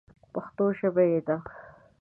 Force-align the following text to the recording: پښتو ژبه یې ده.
پښتو 0.33 0.65
ژبه 0.77 1.03
یې 1.11 1.19
ده. 1.27 1.37